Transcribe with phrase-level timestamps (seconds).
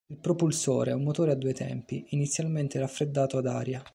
[0.07, 3.83] Il propulsore è un motore a due tempi, inizialmente raffreddato ad aria.